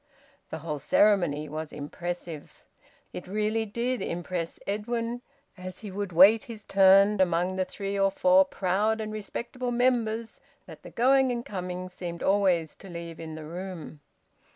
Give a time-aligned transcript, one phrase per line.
[0.49, 2.63] The whole ceremony was impressive.
[3.13, 5.21] It really did impress Edwin,
[5.55, 10.39] as he would wait his turn among the three or four proud and respectable members
[10.65, 13.99] that the going and coming seemed always to leave in the room.